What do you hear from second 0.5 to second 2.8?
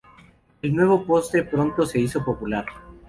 El nuevo postre pronto se hizo popular.